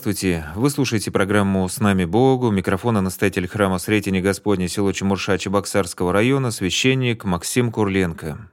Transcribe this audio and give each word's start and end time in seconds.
Здравствуйте! 0.00 0.46
Вы 0.56 0.70
слушаете 0.70 1.10
программу 1.10 1.68
«С 1.68 1.78
нами 1.78 2.06
Богу». 2.06 2.46
У 2.46 2.50
микрофона 2.50 3.02
настоятель 3.02 3.46
храма 3.46 3.76
Сретения 3.76 4.22
Господня 4.22 4.66
село 4.66 4.92
Чемурша 4.92 5.36
Чебоксарского 5.36 6.10
района, 6.10 6.50
священник 6.52 7.26
Максим 7.26 7.70
Курленко. 7.70 8.48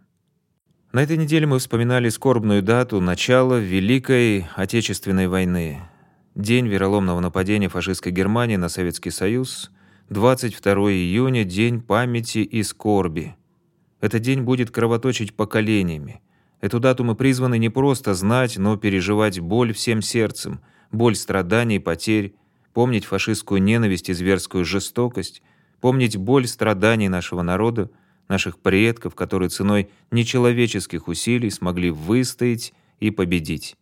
На 0.91 1.03
этой 1.03 1.15
неделе 1.15 1.47
мы 1.47 1.59
вспоминали 1.59 2.09
скорбную 2.09 2.61
дату 2.63 2.99
начала 2.99 3.59
Великой 3.59 4.47
Отечественной 4.57 5.29
войны. 5.29 5.79
День 6.35 6.67
вероломного 6.67 7.21
нападения 7.21 7.69
фашистской 7.69 8.11
Германии 8.11 8.57
на 8.57 8.67
Советский 8.67 9.11
Союз, 9.11 9.71
22 10.09 10.73
июня, 10.91 11.45
день 11.45 11.79
памяти 11.79 12.39
и 12.39 12.61
скорби. 12.61 13.37
Этот 14.01 14.21
день 14.21 14.41
будет 14.41 14.69
кровоточить 14.69 15.33
поколениями. 15.33 16.19
Эту 16.59 16.81
дату 16.81 17.05
мы 17.05 17.15
призваны 17.15 17.57
не 17.57 17.69
просто 17.69 18.15
знать, 18.15 18.57
но 18.57 18.75
переживать 18.75 19.39
боль 19.39 19.71
всем 19.71 20.01
сердцем– 20.01 20.59
боль 20.91 21.15
страданий, 21.15 21.79
потерь, 21.79 22.35
помнить 22.73 23.05
фашистскую 23.05 23.61
ненависть 23.61 24.09
и 24.09 24.13
зверскую 24.13 24.65
жестокость, 24.65 25.41
помнить 25.81 26.17
боль 26.17 26.47
страданий 26.47 27.09
нашего 27.09 27.41
народа, 27.41 27.89
наших 28.27 28.59
предков, 28.59 29.15
которые 29.15 29.49
ценой 29.49 29.89
нечеловеческих 30.11 31.07
усилий 31.07 31.49
смогли 31.49 31.89
выстоять 31.89 32.73
и 32.99 33.09
победить. 33.09 33.75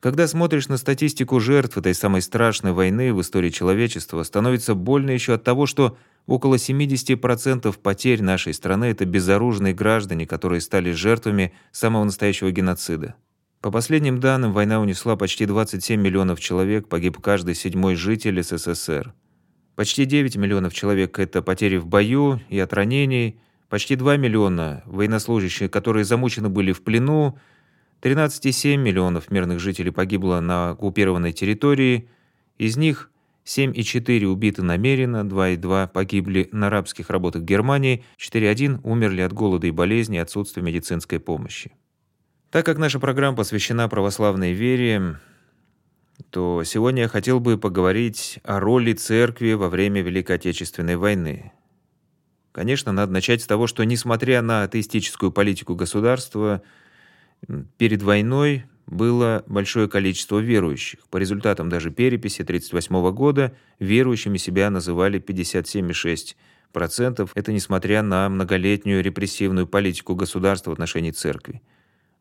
Когда 0.00 0.26
смотришь 0.26 0.68
на 0.68 0.78
статистику 0.78 1.40
жертв 1.40 1.76
этой 1.76 1.94
самой 1.94 2.22
страшной 2.22 2.72
войны 2.72 3.12
в 3.12 3.20
истории 3.20 3.50
человечества, 3.50 4.22
становится 4.22 4.74
больно 4.74 5.10
еще 5.10 5.34
от 5.34 5.44
того, 5.44 5.66
что 5.66 5.98
около 6.26 6.54
70% 6.54 7.78
потерь 7.78 8.22
нашей 8.22 8.54
страны— 8.54 8.84
это 8.86 9.04
безоружные 9.04 9.74
граждане, 9.74 10.26
которые 10.26 10.62
стали 10.62 10.92
жертвами 10.92 11.52
самого 11.70 12.04
настоящего 12.04 12.50
геноцида. 12.50 13.14
По 13.60 13.70
последним 13.70 14.20
данным, 14.20 14.54
война 14.54 14.80
унесла 14.80 15.16
почти 15.16 15.44
27 15.44 16.00
миллионов 16.00 16.40
человек, 16.40 16.88
погиб 16.88 17.18
каждый 17.18 17.54
седьмой 17.54 17.94
житель 17.94 18.42
СССР. 18.42 19.12
Почти 19.76 20.06
9 20.06 20.36
миллионов 20.36 20.72
человек– 20.72 21.18
это 21.18 21.42
потери 21.42 21.76
в 21.76 21.86
бою 21.86 22.40
и 22.48 22.58
от 22.58 22.72
ранений, 22.72 23.38
почти 23.68 23.96
2 23.96 24.16
миллиона 24.16 24.82
военнослужащих, 24.86 25.70
которые 25.70 26.06
замучены 26.06 26.48
были 26.48 26.72
в 26.72 26.82
плену, 26.82 27.38
13,7 28.00 28.78
миллионов 28.78 29.30
мирных 29.30 29.60
жителей 29.60 29.90
погибло 29.90 30.40
на 30.40 30.70
оккупированной 30.70 31.32
территории, 31.32 32.08
из 32.56 32.78
них 32.78 33.10
7,4 33.44 34.24
убиты 34.24 34.62
намеренно, 34.62 35.18
2,2 35.18 35.88
погибли 35.88 36.48
на 36.50 36.68
арабских 36.68 37.10
работах 37.10 37.42
Германии, 37.42 38.04
4,1 38.18 38.80
умерли 38.84 39.20
от 39.20 39.34
голода 39.34 39.66
и 39.66 39.70
болезни 39.70 40.16
и 40.16 40.20
отсутствия 40.20 40.62
медицинской 40.62 41.20
помощи. 41.20 41.72
Так 42.50 42.66
как 42.66 42.78
наша 42.78 42.98
программа 42.98 43.36
посвящена 43.36 43.88
православной 43.88 44.52
вере, 44.52 45.20
то 46.30 46.64
сегодня 46.64 47.02
я 47.02 47.08
хотел 47.08 47.38
бы 47.38 47.56
поговорить 47.56 48.40
о 48.42 48.58
роли 48.58 48.92
церкви 48.92 49.52
во 49.52 49.68
время 49.68 50.02
Великой 50.02 50.34
Отечественной 50.34 50.96
войны. 50.96 51.52
Конечно, 52.50 52.90
надо 52.90 53.12
начать 53.12 53.42
с 53.42 53.46
того, 53.46 53.68
что 53.68 53.84
несмотря 53.84 54.42
на 54.42 54.64
атеистическую 54.64 55.30
политику 55.30 55.76
государства, 55.76 56.60
перед 57.78 58.02
войной 58.02 58.64
было 58.88 59.44
большое 59.46 59.88
количество 59.88 60.40
верующих. 60.40 61.06
По 61.08 61.18
результатам 61.18 61.68
даже 61.68 61.92
переписи 61.92 62.42
1938 62.42 63.14
года 63.14 63.56
верующими 63.78 64.38
себя 64.38 64.70
называли 64.70 65.20
57,6%. 65.20 67.30
Это 67.32 67.52
несмотря 67.52 68.02
на 68.02 68.28
многолетнюю 68.28 69.04
репрессивную 69.04 69.68
политику 69.68 70.16
государства 70.16 70.70
в 70.70 70.72
отношении 70.72 71.12
церкви. 71.12 71.62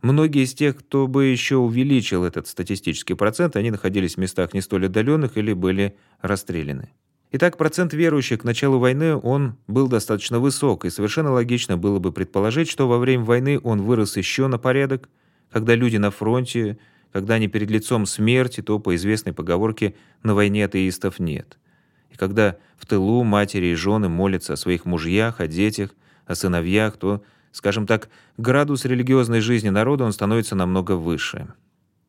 Многие 0.02 0.44
из 0.44 0.54
тех, 0.54 0.78
кто 0.78 1.08
бы 1.08 1.26
еще 1.26 1.58
увеличил 1.58 2.24
этот 2.24 2.48
статистический 2.48 3.16
процент, 3.16 3.58
они 3.58 3.70
находились 3.70 4.16
в 4.16 4.20
местах 4.20 4.54
не 4.54 4.62
столь 4.62 4.86
отдаленных 4.86 5.38
или 5.38 5.52
были 5.52 5.98
расстреляны. 6.22 6.92
Итак, 7.32 7.58
процент 7.58 7.94
верующих 7.94 8.40
к 8.40 8.44
началу 8.44 8.80
войны, 8.80 9.16
он 9.16 9.58
был 9.68 9.88
достаточно 9.88 10.40
высок, 10.40 10.86
и 10.86 10.90
совершенно 10.90 11.32
логично 11.32 11.78
было 11.78 12.00
бы 12.00 12.12
предположить, 12.12 12.70
что 12.70 12.88
во 12.88 12.98
время 12.98 13.24
войны 13.24 13.60
он 13.62 13.82
вырос 13.82 14.18
еще 14.18 14.48
на 14.48 14.58
порядок, 14.58 15.10
когда 15.52 15.76
люди 15.76 15.98
на 15.98 16.12
фронте, 16.12 16.80
когда 17.12 17.36
они 17.36 17.48
перед 17.48 17.70
лицом 17.70 18.06
смерти, 18.06 18.62
то, 18.62 18.80
по 18.80 18.96
известной 18.96 19.34
поговорке, 19.34 19.96
на 20.24 20.34
войне 20.34 20.66
атеистов 20.66 21.20
нет. 21.20 21.60
И 22.10 22.16
когда 22.16 22.58
в 22.78 22.86
тылу 22.86 23.24
матери 23.24 23.68
и 23.68 23.76
жены 23.76 24.10
молятся 24.10 24.54
о 24.54 24.58
своих 24.58 24.86
мужьях, 24.86 25.40
о 25.40 25.48
детях, 25.48 25.92
о 26.26 26.36
сыновьях, 26.36 26.98
то 26.98 27.22
Скажем 27.52 27.88
так, 27.88 28.10
градус 28.38 28.86
религиозной 28.86 29.42
жизни 29.42 29.70
народа 29.70 30.04
он 30.04 30.14
становится 30.14 30.56
намного 30.56 30.94
выше. 30.94 31.54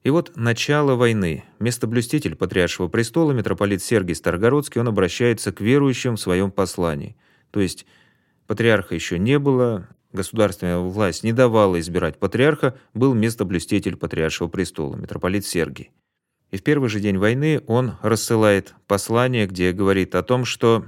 И 0.02 0.10
вот 0.10 0.32
начало 0.34 0.94
войны. 0.94 1.44
Местоблюститель 1.58 2.34
Патриаршего 2.34 2.88
престола, 2.88 3.32
митрополит 3.32 3.82
Сергий 3.82 4.14
Старгородский, 4.14 4.80
он 4.80 4.88
обращается 4.88 5.52
к 5.52 5.60
верующим 5.60 6.16
в 6.16 6.20
своем 6.20 6.50
послании. 6.50 7.16
То 7.50 7.60
есть 7.60 7.86
патриарха 8.46 8.94
еще 8.94 9.18
не 9.18 9.38
было, 9.38 9.88
государственная 10.12 10.78
власть 10.78 11.22
не 11.22 11.32
давала 11.32 11.78
избирать 11.80 12.18
патриарха, 12.18 12.78
был 12.94 13.14
местоблюститель 13.14 13.96
Патриаршего 13.96 14.48
престола, 14.48 14.96
митрополит 14.96 15.44
Сергий. 15.46 15.90
И 16.50 16.56
в 16.56 16.62
первый 16.62 16.88
же 16.88 17.00
день 17.00 17.18
войны 17.18 17.62
он 17.66 17.96
рассылает 18.02 18.74
послание, 18.86 19.46
где 19.46 19.72
говорит 19.72 20.14
о 20.14 20.22
том, 20.22 20.44
что 20.44 20.86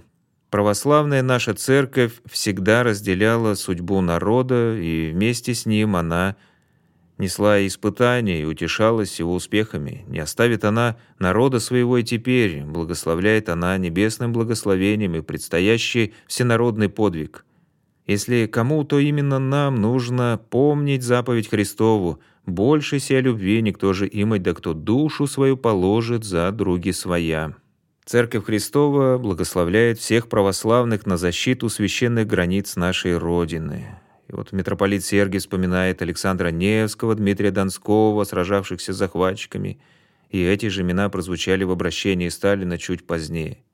Православная 0.52 1.22
наша 1.22 1.54
церковь 1.54 2.12
всегда 2.30 2.82
разделяла 2.82 3.54
судьбу 3.54 4.02
народа, 4.02 4.76
и 4.76 5.10
вместе 5.10 5.54
с 5.54 5.64
ним 5.64 5.96
она 5.96 6.36
несла 7.16 7.66
испытания 7.66 8.42
и 8.42 8.44
утешалась 8.44 9.18
его 9.18 9.32
успехами. 9.32 10.04
Не 10.08 10.18
оставит 10.18 10.66
она 10.66 10.98
народа 11.18 11.58
своего 11.58 11.96
и 11.96 12.02
теперь, 12.02 12.64
благословляет 12.64 13.48
она 13.48 13.78
небесным 13.78 14.34
благословением 14.34 15.14
и 15.14 15.22
предстоящий 15.22 16.12
всенародный 16.26 16.91
подвиг. 16.91 17.46
Если 18.06 18.44
кому, 18.44 18.84
то 18.84 18.98
именно 18.98 19.38
нам 19.38 19.76
нужно 19.76 20.38
помнить 20.50 21.02
заповедь 21.02 21.48
Христову, 21.48 22.20
больше 22.44 22.98
сия 22.98 23.20
любви 23.20 23.62
никто 23.62 23.94
же 23.94 24.06
имать, 24.06 24.42
да 24.42 24.52
кто 24.52 24.74
душу 24.74 25.26
свою 25.26 25.56
положит 25.56 26.24
за 26.24 26.52
други 26.52 26.92
своя». 26.92 27.54
Церковь 28.12 28.44
Христова 28.44 29.16
благословляет 29.16 29.98
всех 29.98 30.28
православных 30.28 31.06
на 31.06 31.16
защиту 31.16 31.70
священных 31.70 32.26
границ 32.26 32.76
нашей 32.76 33.16
Родины. 33.16 33.86
И 34.28 34.34
вот 34.34 34.52
митрополит 34.52 35.02
Сергий 35.02 35.38
вспоминает 35.38 36.02
Александра 36.02 36.48
Невского, 36.48 37.14
Дмитрия 37.14 37.50
Донского, 37.50 38.22
сражавшихся 38.24 38.92
с 38.92 38.98
захватчиками, 38.98 39.80
и 40.28 40.44
эти 40.44 40.66
же 40.66 40.82
имена 40.82 41.08
прозвучали 41.08 41.64
в 41.64 41.70
обращении 41.70 42.28
Сталина 42.28 42.76
чуть 42.76 43.06
позднее. 43.06 43.64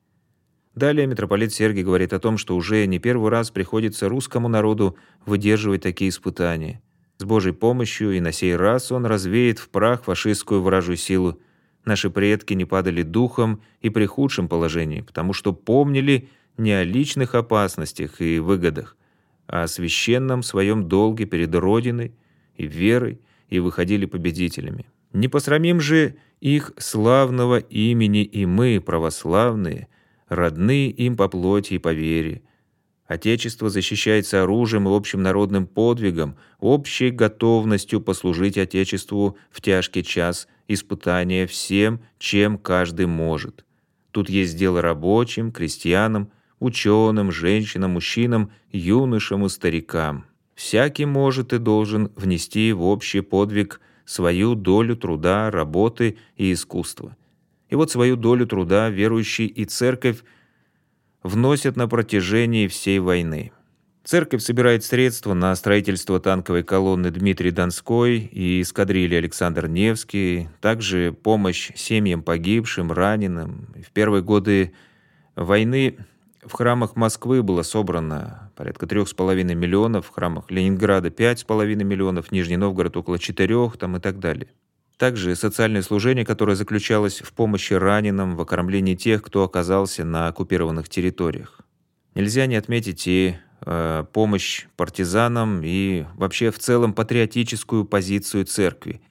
Далее 0.73 1.05
митрополит 1.05 1.53
Сергий 1.53 1.83
говорит 1.83 2.13
о 2.13 2.19
том, 2.19 2.37
что 2.37 2.55
уже 2.55 2.85
не 2.85 2.97
первый 2.97 3.31
раз 3.31 3.51
приходится 3.51 4.07
русскому 4.07 4.47
народу 4.47 4.95
выдерживать 5.25 5.81
такие 5.81 6.11
испытания. 6.11 6.81
С 7.17 7.25
Божьей 7.25 7.51
помощью 7.51 8.13
и 8.13 8.21
на 8.21 8.31
сей 8.31 8.55
раз 8.55 8.89
он 8.89 9.05
развеет 9.05 9.59
в 9.59 9.67
прах 9.67 10.05
фашистскую 10.05 10.61
вражью 10.61 10.95
силу 10.95 11.41
Наши 11.85 12.09
предки 12.09 12.53
не 12.53 12.65
падали 12.65 13.03
духом 13.03 13.61
и 13.81 13.89
при 13.89 14.05
худшем 14.05 14.47
положении, 14.47 15.01
потому 15.01 15.33
что 15.33 15.53
помнили 15.53 16.29
не 16.57 16.71
о 16.73 16.83
личных 16.83 17.35
опасностях 17.35 18.21
и 18.21 18.39
выгодах, 18.39 18.97
а 19.47 19.63
о 19.63 19.67
священном 19.67 20.43
своем 20.43 20.87
долге 20.87 21.25
перед 21.25 21.55
Родиной 21.55 22.13
и 22.55 22.67
верой, 22.67 23.21
и 23.49 23.59
выходили 23.59 24.05
победителями. 24.05 24.85
Не 25.13 25.27
посрамим 25.27 25.79
же 25.79 26.17
их 26.39 26.71
славного 26.77 27.57
имени 27.57 28.23
и 28.23 28.45
мы, 28.45 28.79
православные, 28.85 29.87
родные 30.27 30.91
им 30.91 31.17
по 31.17 31.27
плоти 31.27 31.75
и 31.75 31.79
по 31.79 31.93
вере. 31.93 32.43
Отечество 33.07 33.69
защищается 33.69 34.43
оружием 34.43 34.87
и 34.87 34.95
общим 34.95 35.23
народным 35.23 35.65
подвигом, 35.65 36.35
общей 36.59 37.09
готовностью 37.09 38.01
послужить 38.01 38.59
Отечеству 38.59 39.37
в 39.49 39.61
тяжкий 39.61 40.03
час– 40.03 40.47
испытания 40.69 41.45
всем, 41.47 41.99
чем 42.17 42.57
каждый 42.57 43.07
может. 43.07 43.65
Тут 44.11 44.29
есть 44.29 44.57
дело 44.57 44.81
рабочим, 44.81 45.51
крестьянам, 45.51 46.31
ученым, 46.59 47.31
женщинам, 47.31 47.91
мужчинам, 47.91 48.51
юношам 48.71 49.45
и 49.45 49.49
старикам. 49.49 50.25
Всякий 50.55 51.05
может 51.05 51.53
и 51.53 51.57
должен 51.57 52.11
внести 52.15 52.71
в 52.71 52.83
общий 52.83 53.21
подвиг 53.21 53.81
свою 54.05 54.55
долю 54.55 54.95
труда, 54.95 55.51
работы 55.51 56.17
и 56.37 56.53
искусства. 56.53 57.15
И 57.69 57.75
вот 57.75 57.91
свою 57.91 58.15
долю 58.15 58.45
труда 58.45 58.89
верующий 58.89 59.45
и 59.45 59.65
церковь 59.65 60.23
вносят 61.23 61.75
на 61.75 61.87
протяжении 61.87 62.67
всей 62.67 62.99
войны. 62.99 63.51
Церковь 64.09 64.41
собирает 64.41 64.83
средства 64.83 65.35
на 65.35 65.55
строительство 65.55 66.19
танковой 66.19 66.63
колонны 66.63 67.11
Дмитрий 67.11 67.51
Донской 67.51 68.17
и 68.17 68.63
эскадрильи 68.63 69.13
Александр 69.13 69.67
Невский, 69.67 70.49
также 70.61 71.13
помощь 71.13 71.69
семьям 71.75 72.23
погибшим, 72.23 72.91
раненым. 72.91 73.67
В 73.87 73.91
первые 73.91 74.23
годы 74.23 74.73
войны 75.35 75.99
в 76.43 76.53
храмах 76.53 76.95
Москвы 76.95 77.43
было 77.43 77.61
собрано 77.61 78.51
порядка 78.55 78.87
3,5 78.87 79.43
миллионов, 79.53 80.07
в 80.07 80.09
храмах 80.09 80.49
Ленинграда 80.49 81.09
5,5 81.09 81.75
миллионов, 81.83 82.31
Нижний 82.31 82.57
Новгород 82.57 82.97
около 82.97 83.19
4 83.19 83.73
там 83.77 83.97
и 83.97 83.99
так 83.99 84.17
далее. 84.17 84.47
Также 84.97 85.35
социальное 85.35 85.83
служение, 85.83 86.25
которое 86.25 86.55
заключалось 86.55 87.21
в 87.21 87.31
помощи 87.31 87.73
раненым, 87.73 88.37
в 88.37 88.41
окормлении 88.41 88.95
тех, 88.95 89.21
кто 89.21 89.43
оказался 89.43 90.03
на 90.03 90.29
оккупированных 90.29 90.89
территориях. 90.89 91.61
Нельзя 92.15 92.47
не 92.47 92.55
отметить 92.55 93.05
и 93.05 93.35
э, 93.61 94.05
помощь 94.13 94.67
партизанам 94.75 95.61
и 95.63 96.05
вообще 96.15 96.51
в 96.51 96.59
целом 96.59 96.93
патриотическую 96.93 97.85
позицию 97.85 98.45
церкви. 98.45 99.01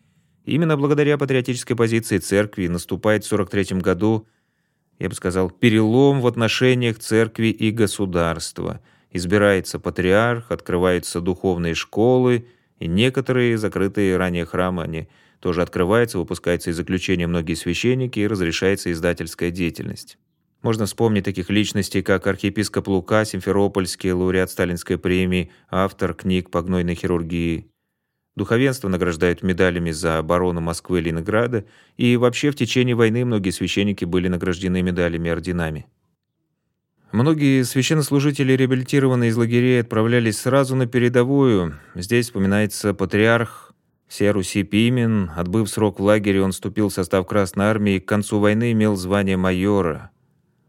Именно 0.44 0.76
благодаря 0.76 1.18
патриотической 1.18 1.76
позиции 1.76 2.18
церкви 2.18 2.68
наступает 2.68 3.24
в 3.24 3.28
43 3.28 3.80
году, 3.80 4.26
я 4.98 5.08
бы 5.08 5.14
сказал, 5.14 5.50
перелом 5.50 6.20
в 6.20 6.26
отношениях 6.26 6.98
церкви 6.98 7.48
и 7.48 7.70
государства. 7.70 8.80
Избирается 9.10 9.78
патриарх, 9.78 10.50
открываются 10.50 11.20
духовные 11.20 11.74
школы, 11.74 12.46
и 12.78 12.86
некоторые 12.86 13.58
закрытые 13.58 14.16
ранее 14.16 14.44
храмы, 14.44 14.82
они 14.82 15.08
тоже 15.40 15.62
открывается, 15.62 16.18
выпускается 16.18 16.70
из 16.70 16.76
заключения 16.76 17.26
многие 17.26 17.54
священники 17.54 18.20
и 18.20 18.26
разрешается 18.26 18.90
издательская 18.92 19.50
деятельность. 19.50 20.18
Можно 20.62 20.87
вспомнить 20.87 21.25
таких 21.25 21.50
личностей, 21.50 22.02
как 22.02 22.26
архиепископ 22.26 22.88
Лука, 22.88 23.25
Симферопольский, 23.25 24.10
лауреат 24.12 24.50
Сталинской 24.50 24.99
премии, 24.99 25.50
автор 25.70 26.14
книг 26.14 26.50
по 26.50 26.62
гнойной 26.62 26.96
хирургии. 26.96 27.70
Духовенство 28.34 28.88
награждают 28.88 29.43
медалями 29.43 29.90
за 29.90 30.19
оборону 30.19 30.60
Москвы 30.60 30.99
и 30.99 31.02
Ленинграда, 31.02 31.64
и 31.96 32.16
вообще 32.16 32.50
в 32.50 32.56
течение 32.56 32.94
войны 32.94 33.25
многие 33.25 33.50
священники 33.50 34.05
были 34.05 34.28
награждены 34.28 34.82
медалями 34.82 35.28
и 35.28 35.32
орденами. 35.32 35.87
Многие 37.10 37.62
священнослужители, 37.62 38.52
реабилитированные 38.52 39.31
из 39.31 39.37
лагерей, 39.37 39.81
отправлялись 39.81 40.38
сразу 40.38 40.76
на 40.76 40.87
передовую. 40.87 41.78
Здесь 41.94 42.26
вспоминается 42.26 42.94
патриарх 42.94 43.72
Вся 44.08 44.32
Руси 44.32 44.62
Пимен, 44.62 45.31
отбыв 45.37 45.69
срок 45.69 46.00
в 46.00 46.02
лагере, 46.02 46.43
он 46.43 46.52
вступил 46.52 46.88
в 46.88 46.93
состав 46.93 47.26
Красной 47.26 47.66
Армии 47.66 47.96
и 47.96 48.00
к 48.00 48.08
концу 48.08 48.40
войны 48.40 48.72
имел 48.72 48.96
звание 48.96 49.37
майора. 49.37 50.10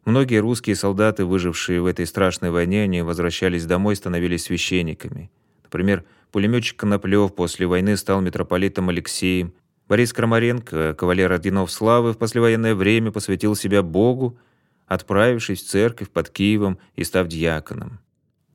Многие 0.10 0.40
русские 0.40 0.76
солдаты, 0.76 1.24
выжившие 1.24 1.84
в 1.84 1.86
этой 1.86 2.08
страшной 2.08 2.50
войне, 2.50 2.82
они 2.82 3.04
возвращались 3.04 3.68
домой 3.68 3.94
и 3.94 3.96
становились 3.96 4.46
священниками. 4.46 5.30
Например, 5.62 6.04
пулеметчик 6.32 6.78
Коноплев 6.78 7.36
после 7.36 7.68
войны 7.68 7.96
стал 7.96 8.20
митрополитом 8.20 8.90
Алексеем. 8.90 9.54
Борис 9.88 10.12
Крамаренко, 10.12 10.96
кавалер 10.98 11.32
орденов 11.32 11.72
славы, 11.72 12.14
в 12.14 12.18
послевоенное 12.18 12.74
время 12.74 13.12
посвятил 13.12 13.56
себя 13.56 13.84
Богу, 13.84 14.40
отправившись 14.88 15.62
в 15.62 15.68
церковь 15.68 16.10
под 16.10 16.32
Киевом 16.32 16.80
и 16.96 17.04
став 17.04 17.28
диаконом. 17.28 18.00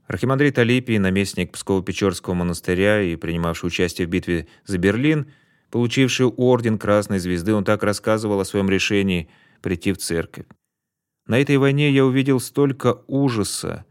Архимандрит 0.09 0.59
Алипий, 0.59 0.99
наместник 0.99 1.57
Псково-Печорского 1.57 2.35
монастыря 2.35 3.01
и 3.01 3.15
принимавший 3.15 3.69
участие 3.69 4.09
в 4.09 4.11
битве 4.11 4.49
за 4.67 4.79
Берлин, 4.79 5.31
получивший 5.71 6.27
орден 6.27 6.79
Красной 6.79 7.21
Звезды, 7.21 7.55
он 7.55 7.63
так 7.63 7.85
рассказывал 7.85 8.41
о 8.41 8.45
своем 8.45 8.69
решении 8.69 9.29
прийти 9.63 9.93
в 9.93 9.99
церковь. 9.99 10.47
На 11.27 11.41
этой 11.41 11.57
войне 11.57 11.91
я 11.91 12.05
увидел 12.05 12.39
столько 12.39 12.99
ужаса, 13.07 13.87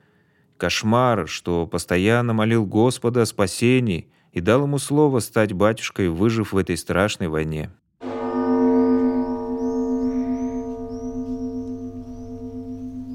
кошмара, 0.57 1.25
что 1.25 1.65
постоянно 1.65 2.33
молил 2.33 2.63
Господа 2.63 3.23
о 3.23 3.25
спасении 3.25 4.07
и 4.33 4.39
дал 4.39 4.63
ему 4.63 4.77
слово 4.77 5.19
стать 5.19 5.51
батюшкой, 5.51 6.09
выжив 6.09 6.53
в 6.53 6.57
этой 6.57 6.77
страшной 6.77 7.29
войне. 7.29 7.71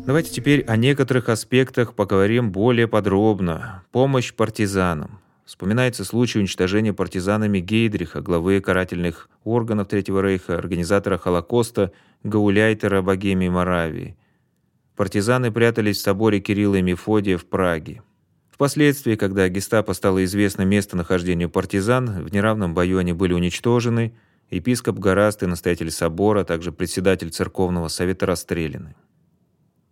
Давайте 0.05 0.33
теперь 0.33 0.63
о 0.63 0.77
некоторых 0.77 1.29
аспектах 1.29 1.95
поговорим 1.95 2.51
более 2.51 2.89
подробно. 2.89 3.85
Помощь 3.93 4.33
партизанам. 4.33 5.21
Вспоминается 5.45 6.05
случай 6.05 6.41
уничтожения 6.41 6.93
партизанами 6.93 7.61
Гейдриха, 7.61 8.21
главы 8.21 8.61
карательных 8.61 9.29
органов 9.45 9.89
Третьего 9.89 10.21
Рейха, 10.23 10.57
организатора 10.57 11.19
Холокоста 11.19 11.93
Гауляйтера 12.25 13.01
Богемии 13.01 13.49
Моравии. 13.49 14.17
Партизаны 14.97 15.53
прятались 15.53 15.99
в 15.99 16.03
соборе 16.03 16.41
Кирилла 16.41 16.77
и 16.77 16.83
Мефодия 16.83 17.39
в 17.39 17.47
Праге. 17.47 18.03
Впоследствии, 18.51 19.15
когда 19.15 19.49
гестапо 19.49 19.93
стало 19.93 20.25
известно 20.25 20.63
местонахождение 20.63 21.49
партизан, 21.49 22.25
в 22.25 22.33
неравном 22.33 22.75
бою 22.75 22.99
они 22.99 23.13
были 23.13 23.35
уничтожены, 23.35 24.15
епископ 24.51 24.99
Гораст 24.99 25.45
и 25.45 25.47
настоятель 25.47 25.93
собора, 25.93 26.41
а 26.41 26.45
также 26.45 26.73
председатель 26.73 27.31
церковного 27.31 27.87
совета 27.87 28.27
расстреляны. 28.27 28.97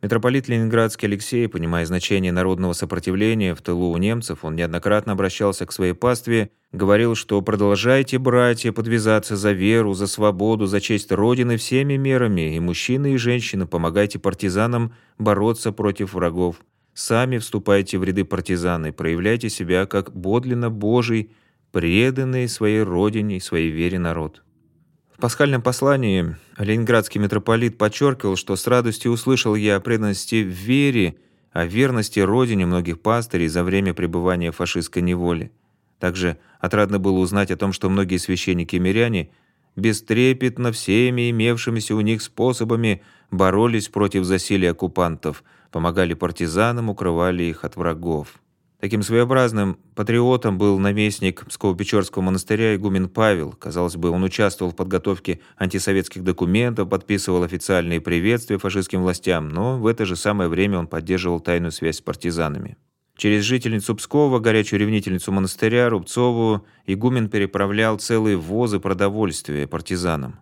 Митрополит 0.03 0.47
Ленинградский 0.47 1.09
Алексей, 1.09 1.49
понимая 1.49 1.87
значение 1.87 2.31
народного 2.31 2.75
сопротивления 2.75 3.55
в 3.55 3.63
тылу 3.63 3.91
у 3.91 3.97
немцев, 3.97 4.45
он 4.45 4.55
неоднократно 4.55 5.13
обращался 5.13 5.65
к 5.65 5.73
своей 5.73 5.95
пастве, 5.95 6.51
говорил, 6.71 7.15
что 7.15 7.41
«продолжайте, 7.41 8.19
братья, 8.19 8.73
подвязаться 8.73 9.37
за 9.37 9.53
веру, 9.53 9.95
за 9.95 10.07
свободу, 10.07 10.67
за 10.67 10.83
честь 10.83 11.11
Родины 11.11 11.57
всеми 11.57 11.97
мерами, 11.97 12.57
и 12.57 12.61
мужчины, 12.61 13.15
и 13.15 13.17
женщины, 13.17 13.67
помогайте 13.67 14.19
партизанам 14.19 14.93
бороться 15.19 15.73
против 15.73 16.13
врагов. 16.13 16.57
Сами 16.93 17.39
вступайте 17.39 17.97
в 17.97 18.05
ряды 18.05 18.25
партизан 18.27 18.87
и 18.87 18.91
проявляйте 18.91 19.49
себя 19.49 19.87
как 19.87 20.15
бодлинно 20.15 20.69
Божий, 20.69 21.31
преданный 21.73 22.49
своей 22.49 22.83
Родине 22.83 23.39
и 23.39 23.41
своей 23.41 23.71
вере 23.71 23.99
народ». 23.99 24.43
В 25.17 25.19
пасхальном 25.19 25.63
послании 25.63 26.37
ленинградский 26.59 27.19
митрополит 27.19 27.79
подчеркивал, 27.79 28.37
что 28.37 28.55
с 28.55 28.67
радостью 28.67 29.13
услышал 29.13 29.55
я 29.55 29.77
о 29.77 29.81
преданности 29.81 30.43
в 30.43 30.49
вере, 30.49 31.17
о 31.53 31.65
верности 31.65 32.21
родине 32.21 32.67
многих 32.67 33.01
пастырей 33.01 33.49
за 33.49 33.65
время 33.65 33.95
пребывания 33.95 34.53
в 34.53 34.57
фашистской 34.57 35.01
неволе. 35.01 35.53
Также 35.99 36.37
отрадно 36.61 36.99
было 36.99 37.19
узнать 37.19 37.51
о 37.51 37.57
том, 37.57 37.73
что 37.73 37.89
многие 37.89 38.19
священники 38.19 38.77
и 38.77 38.79
миряне 38.79 39.31
бестрепетно 39.75 40.71
всеми 40.71 41.31
имевшимися 41.31 41.95
у 41.95 42.03
них 42.03 42.21
способами 42.21 43.03
боролись 43.31 43.89
против 43.89 44.25
засилия 44.25 44.73
оккупантов, 44.73 45.45
помогали 45.71 46.12
партизанам, 46.12 46.91
укрывали 46.91 47.45
их 47.45 47.65
от 47.65 47.77
врагов. 47.77 48.35
Таким 48.78 49.02
своеобразным 49.02 49.78
патриотом 49.94 50.58
был 50.58 50.78
наместник 50.78 51.44
Псково-Печорского 51.46 52.20
монастыря 52.20 52.75
игумен 52.75 53.08
Павел. 53.08 53.52
Казалось 53.52 53.96
бы, 53.96 54.11
он 54.11 54.23
участвовал 54.23 54.73
в 54.73 54.76
подготовке 54.76 55.40
антисоветских 55.56 56.23
документов, 56.23 56.88
подписывал 56.90 57.43
официальные 57.43 58.02
приветствия 58.02 58.58
фашистским 58.58 59.00
властям, 59.00 59.49
но 59.49 59.78
в 59.78 59.87
это 59.87 60.04
же 60.04 60.14
самое 60.14 60.50
время 60.50 60.78
он 60.78 60.88
поддерживал 60.88 61.40
тайную 61.40 61.73
связь 61.73 61.97
с 61.97 62.00
партизанами. 62.02 62.76
Через 63.16 63.45
жительницу 63.45 63.95
Пскова, 63.95 64.40
горячую 64.40 64.78
ревнительницу 64.80 65.33
монастыря, 65.33 65.88
Рубцову, 65.88 66.66
игумен 66.85 67.30
переправлял 67.30 67.99
целые 67.99 68.37
возы 68.37 68.78
продовольствия 68.78 69.66
партизанам. 69.66 70.40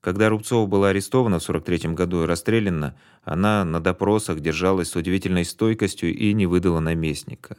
Когда 0.00 0.28
Рубцова 0.28 0.66
была 0.66 0.90
арестована 0.90 1.38
в 1.38 1.42
43 1.42 1.94
году 1.94 2.22
и 2.22 2.26
расстреляна, 2.26 2.96
она 3.24 3.64
на 3.64 3.80
допросах 3.80 4.40
держалась 4.40 4.90
с 4.90 4.96
удивительной 4.96 5.44
стойкостью 5.44 6.14
и 6.14 6.32
не 6.32 6.46
выдала 6.46 6.80
наместника. 6.80 7.56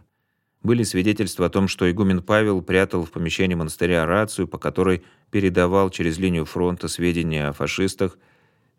Были 0.63 0.84
свидетельства 0.84 1.46
о 1.46 1.50
том, 1.50 1.67
что 1.67 1.89
игумен 1.89 2.22
Павел 2.22 2.62
прятал 2.62 3.06
в 3.06 3.12
помещении 3.12 3.56
монастыря 3.56 4.06
рацию, 4.06 4.48
по 4.48 4.58
которой 4.58 5.03
передавал 5.29 5.89
через 5.89 6.17
линию 6.17 6.46
фронта 6.46 6.88
сведения 6.88 7.48
о 7.48 7.53
фашистах, 7.53 8.17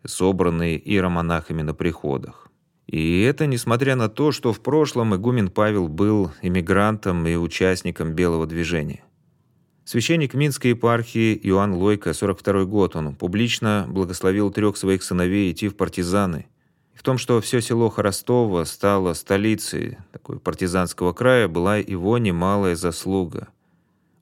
собранные 0.05 0.77
иеромонахами 0.77 1.61
на 1.61 1.73
приходах. 1.73 2.49
И 2.87 3.21
это 3.21 3.45
несмотря 3.45 3.95
на 3.95 4.09
то, 4.09 4.31
что 4.31 4.51
в 4.51 4.61
прошлом 4.61 5.15
игумен 5.15 5.49
Павел 5.49 5.87
был 5.87 6.31
иммигрантом 6.41 7.27
и 7.27 7.35
участником 7.35 8.13
Белого 8.13 8.47
движения. 8.47 9.03
Священник 9.89 10.35
Минской 10.35 10.71
епархии 10.71 11.39
Иоанн 11.43 11.73
Лойко, 11.73 12.13
42 12.13 12.65
год, 12.65 12.95
он 12.95 13.15
публично 13.15 13.87
благословил 13.89 14.51
трех 14.51 14.77
своих 14.77 15.01
сыновей 15.01 15.51
идти 15.51 15.67
в 15.67 15.75
партизаны– 15.75 16.45
в 16.99 17.01
том, 17.01 17.17
что 17.17 17.39
все 17.39 17.61
село 17.61 17.89
Хоростово 17.89 18.65
стало 18.65 19.13
столицей 19.13 19.97
такой 20.11 20.37
партизанского 20.37 21.13
края, 21.13 21.47
была 21.47 21.77
его 21.77 22.17
немалая 22.17 22.75
заслуга. 22.75 23.47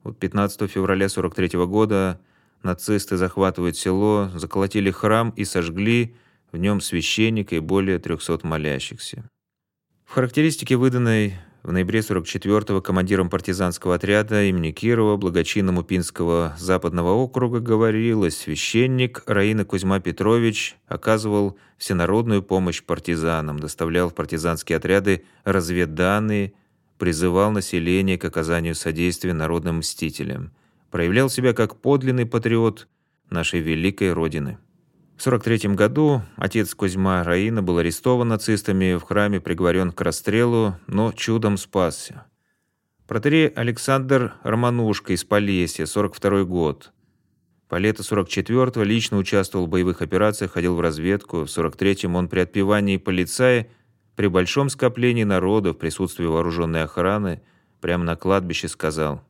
Вот 0.04 0.16
15 0.16 0.70
февраля 0.70 1.08
43 1.08 1.66
года 1.66 2.20
нацисты 2.62 3.16
захватывают 3.16 3.76
село, 3.76 4.30
заколотили 4.32 4.92
храм 4.92 5.30
и 5.30 5.44
сожгли 5.44 6.14
в 6.52 6.56
нем 6.56 6.80
священника 6.80 7.56
и 7.56 7.58
более 7.58 7.98
300 7.98 8.46
молящихся. 8.46 9.28
В 10.04 10.12
характеристике, 10.12 10.76
выданной 10.76 11.34
в 11.62 11.72
ноябре 11.72 12.00
44-го 12.00 12.80
командиром 12.80 13.28
партизанского 13.28 13.96
отряда 13.96 14.44
имени 14.44 14.70
Кирова 14.70 15.16
благочинному 15.16 15.82
Пинского 15.82 16.54
западного 16.58 17.10
округа 17.10 17.60
говорилось, 17.60 18.38
священник 18.38 19.22
Раина 19.26 19.64
Кузьма 19.64 20.00
Петрович 20.00 20.76
оказывал 20.86 21.58
всенародную 21.76 22.42
помощь 22.42 22.82
партизанам, 22.82 23.58
доставлял 23.58 24.08
в 24.08 24.14
партизанские 24.14 24.76
отряды 24.76 25.24
разведданные, 25.44 26.52
призывал 26.96 27.50
население 27.50 28.18
к 28.18 28.24
оказанию 28.24 28.74
содействия 28.74 29.32
народным 29.32 29.78
мстителям, 29.78 30.52
проявлял 30.90 31.28
себя 31.28 31.52
как 31.52 31.76
подлинный 31.76 32.26
патриот 32.26 32.88
нашей 33.30 33.60
великой 33.60 34.12
Родины. 34.12 34.58
В 35.18 35.22
43 35.24 35.74
году 35.74 36.22
отец 36.36 36.76
Кузьма 36.76 37.24
Раина 37.24 37.60
был 37.60 37.78
арестован 37.78 38.28
нацистами, 38.28 38.94
в 38.94 39.02
храме 39.02 39.40
приговорен 39.40 39.90
к 39.90 40.00
расстрелу, 40.00 40.76
но 40.86 41.10
чудом 41.10 41.56
спасся. 41.56 42.26
Протерей 43.08 43.48
Александр 43.48 44.34
Романушка 44.44 45.12
из 45.14 45.24
Полесья, 45.24 45.86
42 45.86 46.44
год. 46.44 46.92
По 47.68 47.78
лету 47.78 48.04
44-го 48.04 48.84
лично 48.84 49.18
участвовал 49.18 49.66
в 49.66 49.70
боевых 49.70 50.02
операциях, 50.02 50.52
ходил 50.52 50.76
в 50.76 50.80
разведку. 50.80 51.38
В 51.38 51.48
43-м 51.48 52.14
он 52.14 52.28
при 52.28 52.38
отпевании 52.38 52.96
полицая 52.96 53.70
при 54.14 54.28
большом 54.28 54.68
скоплении 54.68 55.24
народа 55.24 55.72
в 55.72 55.78
присутствии 55.78 56.26
вооруженной 56.26 56.84
охраны 56.84 57.42
прямо 57.80 58.04
на 58.04 58.14
кладбище 58.14 58.68
сказал 58.68 59.27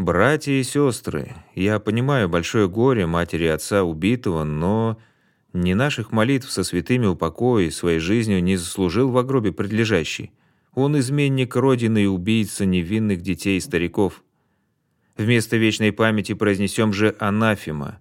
«Братья 0.00 0.52
и 0.52 0.62
сестры, 0.62 1.34
я 1.54 1.78
понимаю 1.78 2.26
большое 2.26 2.70
горе 2.70 3.04
матери 3.04 3.44
и 3.44 3.48
отца 3.48 3.84
убитого, 3.84 4.44
но 4.44 4.98
ни 5.52 5.74
наших 5.74 6.10
молитв 6.10 6.50
со 6.50 6.64
святыми 6.64 7.04
упокоя 7.04 7.68
своей 7.70 7.98
жизнью 7.98 8.42
не 8.42 8.56
заслужил 8.56 9.10
в 9.10 9.22
гробе 9.26 9.52
предлежащий. 9.52 10.32
Он 10.72 10.98
изменник 10.98 11.54
Родины 11.54 12.04
и 12.04 12.06
убийца 12.06 12.64
невинных 12.64 13.20
детей 13.20 13.58
и 13.58 13.60
стариков. 13.60 14.24
Вместо 15.18 15.58
вечной 15.58 15.92
памяти 15.92 16.32
произнесем 16.32 16.94
же 16.94 17.14
анафема». 17.18 18.00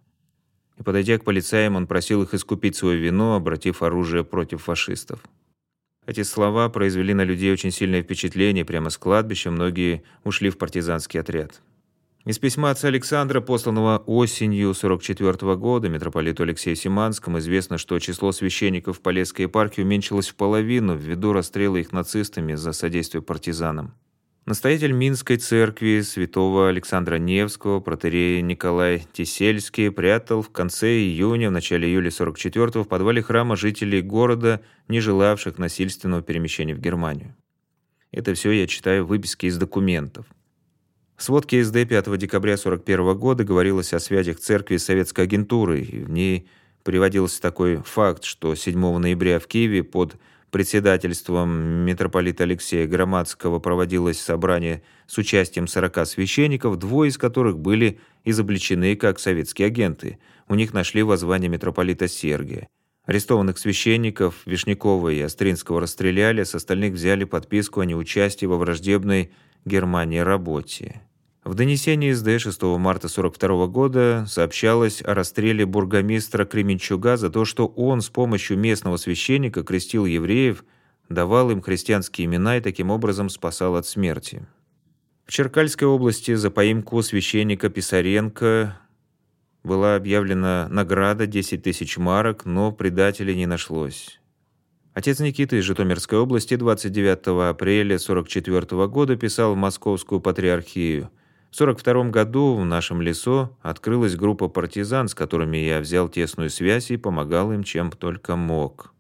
И, 0.78 0.84
подойдя 0.84 1.18
к 1.18 1.26
полицаям, 1.26 1.76
он 1.76 1.86
просил 1.86 2.24
их 2.24 2.34
искупить 2.34 2.78
свое 2.78 2.98
вину, 2.98 3.34
обратив 3.34 3.84
оружие 3.84 4.24
против 4.24 4.62
фашистов. 4.62 5.20
Эти 6.06 6.24
слова 6.24 6.70
произвели 6.70 7.14
на 7.14 7.26
людей 7.26 7.52
очень 7.52 7.72
сильное 7.72 8.04
впечатление. 8.04 8.64
Прямо 8.64 8.90
с 8.90 8.98
кладбища 8.98 9.52
многие 9.52 10.04
ушли 10.24 10.50
в 10.50 10.58
партизанский 10.58 11.20
отряд. 11.20 11.62
Из 12.26 12.38
письма 12.38 12.72
отца 12.72 12.90
Александра, 12.90 13.40
посланного 13.40 14.04
осенью 14.06 14.74
44 14.74 15.32
-го 15.32 15.56
года 15.56 15.88
митрополиту 15.88 16.44
Алексею 16.44 16.76
Симанскому, 16.76 17.40
известно, 17.40 17.78
что 17.78 17.98
число 18.00 18.34
священников 18.34 18.98
в 18.98 19.02
Полесской 19.02 19.46
епархии 19.46 19.82
уменьшилось 19.82 20.28
в 20.28 20.36
половину 20.36 20.98
ввиду 20.98 21.32
расстрела 21.32 21.78
их 21.78 21.94
нацистами 21.94 22.56
за 22.56 22.74
содействие 22.74 23.22
партизанам. 23.22 23.94
Настоятель 24.46 24.92
Минской 24.92 25.38
церкви 25.38 26.02
святого 26.02 26.68
Александра 26.68 27.16
Невского, 27.16 27.80
протерей 27.80 28.42
Николай 28.42 29.06
Тесельский, 29.14 29.90
прятал 29.90 30.42
в 30.42 30.50
конце 30.50 30.98
июня, 30.98 31.50
в 31.50 31.54
начале 31.54 31.88
июля 31.88 32.10
44-го 32.10 32.84
в 32.84 32.88
подвале 32.90 33.22
храма 33.22 33.56
жителей 33.56 34.02
города, 34.02 34.62
не 34.90 35.00
желавших 35.00 35.58
насильственного 35.58 36.22
перемещения 36.22 36.76
в 36.76 36.80
Германию. 36.80 37.34
Это 38.12 38.34
все 38.34 38.52
я 38.52 38.68
читаю 38.68 39.06
выписки 39.06 39.46
из 39.46 39.58
документов. 39.58 40.26
В 41.20 41.24
сводке 41.24 41.62
СД 41.62 41.86
5 41.86 42.18
декабря 42.18 42.54
1941 42.54 43.18
года 43.18 43.44
говорилось 43.44 43.92
о 43.92 44.00
связях 44.00 44.40
церкви 44.40 44.78
с 44.78 44.86
советской 44.86 45.26
агентурой. 45.26 45.84
И 45.84 46.00
в 46.00 46.10
ней 46.10 46.48
приводился 46.84 47.42
такой 47.42 47.84
факт, 47.84 48.24
что 48.24 48.56
7 48.56 48.80
ноября 48.98 49.40
в 49.40 49.48
Киеве 49.48 49.84
под 49.84 50.16
председательством 50.50 51.50
митрополита 51.84 52.46
Алексея 52.46 52.88
Громадского 52.88 53.60
проводилось 53.60 54.22
собрание 54.22 54.82
с 55.08 55.18
участием 55.18 55.68
40 55.68 56.08
священников, 56.08 56.80
двое 56.80 57.10
из 57.10 57.18
которых 57.18 57.60
были 57.60 58.00
изобличены 58.24 58.96
как 58.96 59.20
советские 59.20 59.66
агенты. 59.66 60.20
У 60.48 60.56
них 60.56 60.72
нашли 60.72 61.04
воззвание 61.04 61.50
митрополита 61.50 62.08
Сергия. 62.08 62.70
Арестованных 63.04 63.58
священников 63.58 64.36
Вишнякова 64.46 65.10
и 65.10 65.20
Остринского 65.20 65.82
расстреляли, 65.82 66.46
с 66.46 66.56
остальных 66.56 66.94
взяли 66.94 67.26
подписку 67.26 67.82
о 67.82 67.86
неучастии 67.86 68.46
во 68.46 68.56
враждебной 68.56 69.32
Германии 69.66 70.20
работе. 70.20 71.02
В 71.50 71.56
донесении 71.56 72.12
СД 72.12 72.40
6 72.40 72.62
марта 72.78 73.08
1942 73.08 73.66
года 73.66 74.26
сообщалось 74.28 75.02
о 75.04 75.16
расстреле 75.16 75.66
бургомистра 75.66 76.46
Кременчуга 76.46 77.18
за 77.18 77.32
то, 77.32 77.44
что 77.44 77.66
он 77.66 78.02
с 78.02 78.10
помощью 78.10 78.60
местного 78.60 78.98
священника 78.98 79.64
крестил 79.64 80.06
евреев, 80.06 80.64
давал 81.10 81.50
им 81.50 81.64
христианские 81.64 82.26
имена 82.26 82.58
и 82.58 82.62
таким 82.62 82.92
образом 82.92 83.30
спасал 83.30 83.78
от 83.78 83.88
смерти. 83.88 84.46
В 85.26 85.32
Черкальской 85.32 85.88
области 85.88 86.36
за 86.36 86.52
поимку 86.52 87.02
священника 87.02 87.70
Писаренко 87.70 88.80
была 89.64 89.96
объявлена 89.96 90.68
награда 90.70 91.26
10 91.26 91.64
тысяч 91.64 91.98
марок, 91.98 92.46
но 92.46 92.72
предателей 92.72 93.36
не 93.36 93.48
нашлось. 93.48 94.20
Отец 94.94 95.20
Никиты 95.20 95.58
из 95.58 95.64
Житомирской 95.64 96.20
области 96.20 96.56
29 96.56 97.50
апреля 97.50 97.96
1944 97.96 98.88
года 98.88 99.16
писал 99.16 99.56
в 99.56 99.58
Московскую 99.58 100.22
патриархию– 100.22 101.10
в 101.52 101.56
1942 101.60 102.12
году 102.12 102.56
в 102.56 102.64
нашем 102.64 103.02
лесу 103.02 103.58
открылась 103.62 104.16
группа 104.16 104.50
партизан, 104.50 105.08
с 105.08 105.16
которыми 105.16 105.58
я 105.58 105.80
взял 105.80 106.08
тесную 106.08 106.52
связь 106.52 106.92
и 106.92 106.98
помогал 106.98 107.52
им 107.52 107.64
чем 107.64 107.92
только 107.92 108.36
мог. 108.36 108.94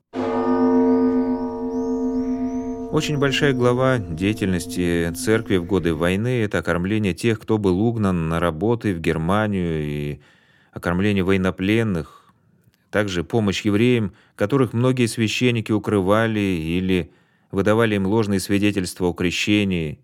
Очень 2.91 3.19
большая 3.19 3.53
глава 3.53 3.99
деятельности 3.99 5.13
церкви 5.13 5.57
в 5.57 5.65
годы 5.65 5.93
войны– 5.93 6.41
это 6.43 6.57
окормление 6.57 7.13
тех, 7.13 7.39
кто 7.39 7.59
был 7.59 7.79
угнан 7.79 8.29
на 8.29 8.39
работы 8.39 8.95
в 8.95 8.99
Германию 8.99 9.83
и 9.83 10.19
окормление 10.71 11.23
военнопленных, 11.23 12.33
также 12.89 13.23
помощь 13.23 13.61
евреям, 13.61 14.13
которых 14.35 14.73
многие 14.73 15.05
священники 15.05 15.71
укрывали 15.71 16.39
или 16.39 17.11
выдавали 17.51 17.93
им 17.93 18.07
ложные 18.07 18.39
свидетельства 18.39 19.05
о 19.05 19.13
крещении. 19.13 19.99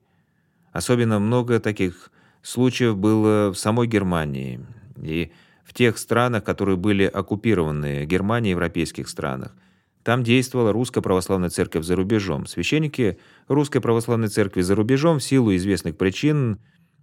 Особенно 0.71 1.17
много 1.17 1.59
таких 1.59 2.11
случаев 2.45 2.95
было 2.97 3.51
в 3.51 3.55
самой 3.55 3.87
Германии 3.87 4.61
и 5.01 5.31
в 5.63 5.73
тех 5.73 5.97
странах, 5.97 6.43
которые 6.43 6.77
были 6.77 7.03
оккупированы 7.03 8.05
Германией 8.05 8.51
европейских 8.51 9.09
странах. 9.09 9.55
Там 10.03 10.23
действовала 10.23 10.71
Русская 10.71 11.01
Православная 11.01 11.49
Церковь 11.49 11.83
за 11.83 11.95
рубежом. 11.95 12.45
Священники 12.45 13.17
Русской 13.47 13.81
Православной 13.81 14.27
Церкви 14.27 14.61
за 14.61 14.75
рубежом 14.75 15.17
в 15.17 15.23
силу 15.23 15.55
известных 15.55 15.97
причин, 15.97 16.59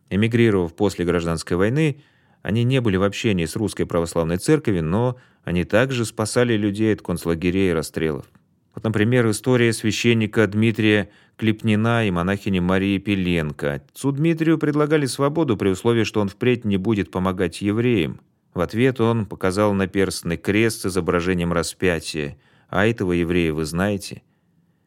эмигрировав 0.08 0.74
после 0.76 1.04
гражданской 1.04 1.56
войны, 1.56 2.00
они 2.42 2.62
не 2.62 2.80
были 2.80 2.96
в 2.96 3.02
общении 3.02 3.44
с 3.44 3.56
Русской 3.56 3.84
Православной 3.84 4.36
Церковью, 4.36 4.84
но 4.84 5.16
они 5.42 5.64
также 5.64 6.04
спасали 6.04 6.56
людей 6.56 6.94
от 6.94 7.02
концлагерей 7.02 7.70
и 7.70 7.74
расстрелов. 7.74 8.26
Вот, 8.74 8.84
например, 8.84 9.28
история 9.28 9.72
священника 9.72 10.46
Дмитрия 10.46 11.10
Клепнина 11.36 12.06
и 12.06 12.10
монахини 12.10 12.60
Марии 12.60 12.98
Пеленко. 12.98 13.74
Отцу 13.74 14.12
Дмитрию 14.12 14.58
предлагали 14.58 15.06
свободу 15.06 15.56
при 15.56 15.70
условии, 15.70 16.04
что 16.04 16.20
он 16.20 16.28
впредь 16.28 16.64
не 16.64 16.76
будет 16.76 17.10
помогать 17.10 17.62
евреям. 17.62 18.20
В 18.54 18.60
ответ 18.60 19.00
он 19.00 19.26
показал 19.26 19.72
наперстный 19.72 20.36
крест 20.36 20.82
с 20.82 20.86
изображением 20.86 21.52
распятия. 21.52 22.38
А 22.68 22.86
этого 22.86 23.12
еврея 23.12 23.52
вы 23.52 23.64
знаете? 23.64 24.22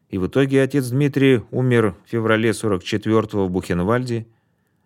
И 0.08 0.18
в 0.18 0.28
итоге 0.28 0.62
отец 0.62 0.88
Дмитрий 0.88 1.42
умер 1.50 1.96
в 2.04 2.10
феврале 2.10 2.50
44-го 2.50 3.46
в 3.46 3.50
Бухенвальде, 3.50 4.26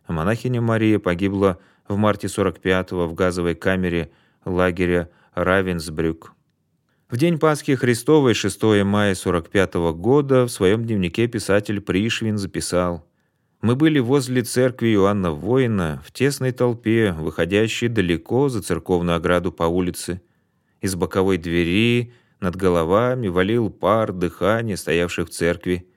а 0.07 0.12
монахиня 0.12 0.61
Мария 0.61 0.99
погибла 0.99 1.59
в 1.88 1.97
марте 1.97 2.26
45-го 2.26 3.07
в 3.07 3.14
газовой 3.14 3.55
камере 3.55 4.11
лагеря 4.45 5.11
Равенсбрюк. 5.35 6.35
В 7.11 7.17
день 7.17 7.40
Пасхи 7.40 7.75
Христовой, 7.75 8.35
6 8.35 8.85
мая 8.85 9.17
45 9.17 9.75
года, 9.97 10.45
в 10.45 10.49
своем 10.49 10.87
дневнике 10.87 11.26
писатель 11.26 11.81
Пришвин 11.81 12.38
записал 12.38 13.05
«Мы 13.61 13.75
были 13.75 13.99
возле 13.99 14.43
церкви 14.43 14.95
Иоанна 14.95 15.33
Воина, 15.33 16.00
в 16.07 16.12
тесной 16.12 16.52
толпе, 16.52 17.11
выходящей 17.11 17.88
далеко 17.88 18.49
за 18.49 18.62
церковную 18.62 19.17
ограду 19.17 19.50
по 19.50 19.64
улице. 19.64 20.23
Из 20.81 20.95
боковой 20.95 21.38
двери 21.38 22.12
над 22.38 22.55
головами 22.55 23.26
валил 23.26 23.71
пар 23.71 24.12
дыхания 24.12 24.76
стоявших 24.76 25.31
в 25.31 25.33
церкви. 25.33 25.88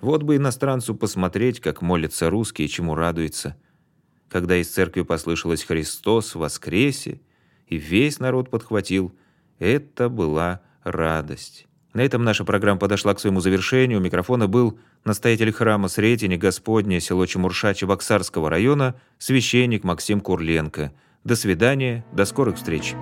Вот 0.00 0.22
бы 0.22 0.36
иностранцу 0.36 0.94
посмотреть, 0.94 1.60
как 1.60 1.82
молятся 1.82 2.30
русские, 2.30 2.68
чему 2.68 2.94
радуется. 2.94 3.54
Когда 4.30 4.56
из 4.56 4.70
церкви 4.70 5.02
послышалось 5.02 5.62
«Христос 5.62 6.34
воскресе», 6.34 7.20
и 7.66 7.76
весь 7.76 8.18
народ 8.18 8.48
подхватил– 8.48 9.12
это 9.58 10.08
была 10.08 10.60
радость. 10.82 11.66
На 11.94 12.00
этом 12.00 12.24
наша 12.24 12.44
программа 12.44 12.80
подошла 12.80 13.14
к 13.14 13.20
своему 13.20 13.40
завершению. 13.40 14.00
У 14.00 14.02
микрофона 14.02 14.48
был 14.48 14.78
настоятель 15.04 15.52
храма 15.52 15.88
Сретения 15.88 16.36
Господня, 16.36 16.98
село 16.98 17.24
Чемурша 17.24 17.72
Чебоксарского 17.72 18.50
района, 18.50 18.96
священник 19.18 19.84
Максим 19.84 20.20
Курленко. 20.20 20.92
До 21.22 21.36
свидания, 21.36 22.04
до 22.12 22.24
скорых 22.24 22.56
встреч. 22.56 22.94